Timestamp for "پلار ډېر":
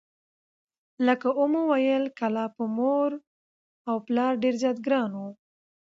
4.07-4.55